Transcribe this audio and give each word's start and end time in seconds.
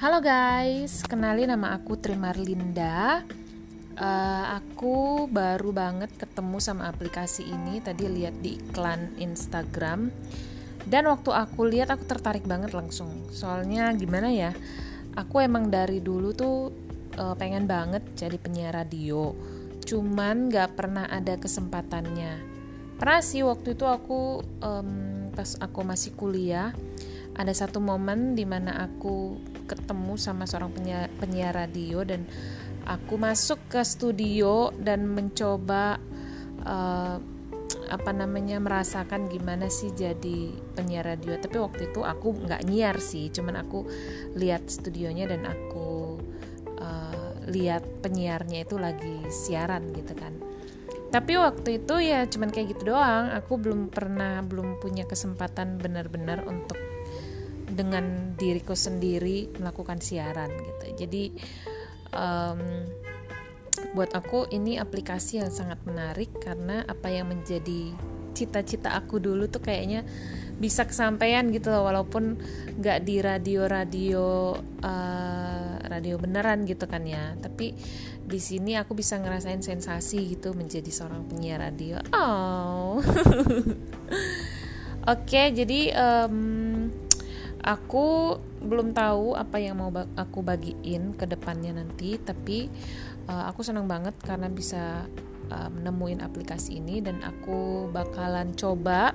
Halo 0.00 0.24
guys, 0.24 1.04
kenalin 1.04 1.52
nama 1.52 1.76
aku 1.76 1.92
Trimarlinda. 2.00 3.20
Uh, 4.00 4.44
aku 4.56 5.28
baru 5.28 5.76
banget 5.76 6.08
ketemu 6.16 6.56
sama 6.56 6.88
aplikasi 6.88 7.44
ini. 7.44 7.84
Tadi 7.84 8.08
lihat 8.08 8.40
di 8.40 8.56
iklan 8.56 9.12
Instagram. 9.20 10.08
Dan 10.88 11.04
waktu 11.04 11.36
aku 11.36 11.68
lihat 11.68 11.92
aku 11.92 12.08
tertarik 12.08 12.48
banget 12.48 12.72
langsung. 12.72 13.12
Soalnya 13.28 13.92
gimana 13.92 14.32
ya? 14.32 14.56
Aku 15.20 15.44
emang 15.44 15.68
dari 15.68 16.00
dulu 16.00 16.32
tuh 16.32 16.72
uh, 17.20 17.36
pengen 17.36 17.68
banget 17.68 18.00
jadi 18.16 18.40
penyiar 18.40 18.80
radio. 18.80 19.36
Cuman 19.84 20.48
gak 20.48 20.80
pernah 20.80 21.12
ada 21.12 21.36
kesempatannya. 21.36 22.40
Pernah 22.96 23.20
sih 23.20 23.44
waktu 23.44 23.76
itu 23.76 23.84
aku 23.84 24.40
um, 24.64 25.28
pas 25.36 25.60
aku 25.60 25.84
masih 25.84 26.16
kuliah 26.16 26.72
ada 27.36 27.52
satu 27.52 27.84
momen 27.84 28.32
di 28.32 28.48
mana 28.48 28.80
aku 28.80 29.49
ketemu 29.70 30.18
sama 30.18 30.50
seorang 30.50 30.74
penyiar, 30.74 31.06
penyiar 31.22 31.54
radio 31.54 32.02
dan 32.02 32.26
aku 32.90 33.14
masuk 33.14 33.62
ke 33.70 33.80
studio 33.86 34.74
dan 34.74 35.06
mencoba 35.06 36.02
uh, 36.66 37.22
apa 37.90 38.10
namanya 38.14 38.58
merasakan 38.62 39.26
gimana 39.30 39.70
sih 39.70 39.94
jadi 39.94 40.54
penyiar 40.74 41.06
radio. 41.06 41.38
Tapi 41.38 41.56
waktu 41.58 41.94
itu 41.94 42.02
aku 42.02 42.46
nggak 42.46 42.66
nyiar 42.66 42.98
sih 42.98 43.30
cuman 43.30 43.62
aku 43.62 43.86
lihat 44.34 44.66
studionya 44.66 45.30
dan 45.30 45.46
aku 45.46 46.18
uh, 46.78 47.34
lihat 47.50 47.86
penyiarnya 48.02 48.66
itu 48.66 48.74
lagi 48.78 49.26
siaran 49.30 49.90
gitu 49.94 50.14
kan. 50.18 50.34
Tapi 51.10 51.34
waktu 51.34 51.82
itu 51.82 51.94
ya 51.98 52.22
cuman 52.30 52.54
kayak 52.54 52.78
gitu 52.78 52.94
doang. 52.94 53.34
Aku 53.34 53.58
belum 53.58 53.90
pernah 53.90 54.38
belum 54.46 54.78
punya 54.78 55.02
kesempatan 55.06 55.82
benar-benar 55.82 56.46
untuk 56.46 56.78
dengan 57.70 58.34
diriku 58.34 58.74
sendiri 58.74 59.50
melakukan 59.58 60.02
siaran 60.02 60.50
gitu. 60.50 60.86
Jadi 61.06 61.24
um, 62.14 62.60
buat 63.94 64.12
aku 64.12 64.50
ini 64.52 64.76
aplikasi 64.76 65.42
yang 65.42 65.50
sangat 65.50 65.78
menarik 65.86 66.30
karena 66.42 66.84
apa 66.86 67.08
yang 67.10 67.30
menjadi 67.30 67.94
cita-cita 68.30 68.94
aku 68.94 69.18
dulu 69.18 69.50
tuh 69.50 69.60
kayaknya 69.60 70.06
bisa 70.60 70.84
kesampaian 70.84 71.48
gitu 71.50 71.72
loh 71.72 71.88
walaupun 71.88 72.36
nggak 72.78 72.98
di 73.02 73.16
radio-radio 73.24 74.54
uh, 74.84 75.74
radio 75.88 76.14
beneran 76.20 76.68
gitu 76.68 76.86
kan 76.86 77.02
ya. 77.08 77.34
Tapi 77.40 77.74
di 78.30 78.38
sini 78.38 78.78
aku 78.78 78.94
bisa 78.94 79.18
ngerasain 79.18 79.64
sensasi 79.64 80.36
gitu 80.38 80.54
menjadi 80.54 80.86
seorang 80.92 81.26
penyiar 81.26 81.64
radio. 81.64 81.98
Oh. 82.14 83.00
Oke 85.00 85.32
okay, 85.32 85.46
jadi 85.56 85.96
um, 85.96 86.92
aku 87.60 88.36
belum 88.60 88.92
tahu 88.92 89.36
apa 89.36 89.56
yang 89.60 89.80
mau 89.80 89.92
aku 90.16 90.40
bagiin 90.40 91.16
ke 91.16 91.24
depannya 91.28 91.76
nanti 91.76 92.16
tapi 92.20 92.68
uh, 93.28 93.48
aku 93.48 93.64
senang 93.64 93.88
banget 93.88 94.16
karena 94.20 94.48
bisa 94.48 95.04
uh, 95.50 96.22
aplikasi 96.24 96.78
ini 96.80 97.04
dan 97.04 97.20
aku 97.20 97.90
bakalan 97.90 98.54
coba 98.54 99.12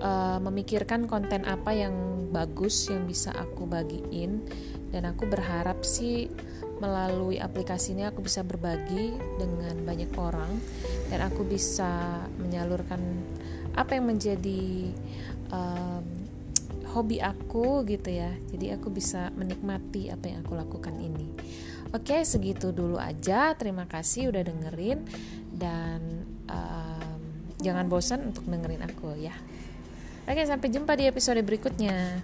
uh, 0.00 0.38
memikirkan 0.42 1.08
konten 1.08 1.46
apa 1.46 1.72
yang 1.72 1.94
bagus 2.30 2.90
yang 2.90 3.08
bisa 3.08 3.32
aku 3.32 3.64
bagiin. 3.64 4.44
Dan 4.90 5.04
aku 5.04 5.28
berharap 5.28 5.82
sih 5.82 6.30
melalui 6.78 7.40
aplikasi 7.40 7.96
ini 7.96 8.04
aku 8.04 8.24
bisa 8.24 8.44
berbagi 8.44 9.16
dengan 9.40 9.80
banyak 9.80 10.12
orang 10.20 10.60
dan 11.08 11.24
aku 11.24 11.40
bisa 11.48 12.20
menyalurkan 12.36 13.00
apa 13.76 13.96
yang 13.96 14.08
menjadi 14.08 14.92
um, 15.52 16.04
hobi 16.96 17.20
aku 17.20 17.84
gitu 17.84 18.08
ya. 18.08 18.32
Jadi 18.48 18.72
aku 18.72 18.88
bisa 18.88 19.28
menikmati 19.36 20.08
apa 20.08 20.32
yang 20.32 20.40
aku 20.40 20.56
lakukan 20.56 20.96
ini. 20.96 21.28
Oke 21.92 22.24
segitu 22.24 22.72
dulu 22.72 22.96
aja. 22.96 23.52
Terima 23.52 23.84
kasih 23.84 24.32
udah 24.32 24.42
dengerin. 24.42 25.04
Dan 25.52 26.00
um, 26.48 27.20
jangan 27.60 27.86
bosan 27.92 28.32
untuk 28.32 28.48
dengerin 28.48 28.80
aku 28.88 29.12
ya. 29.20 29.36
Oke 30.26 30.42
sampai 30.42 30.72
jumpa 30.72 30.96
di 30.98 31.06
episode 31.06 31.38
berikutnya 31.44 32.18